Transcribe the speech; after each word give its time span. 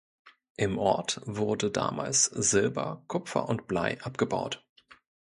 Im 0.57 0.79
Ort 0.79 1.21
wurde 1.25 1.69
damals 1.69 2.25
Silber, 2.25 3.03
Kupfer 3.07 3.47
und 3.47 3.67
Blei 3.67 3.99
abgebaut. 4.01 4.65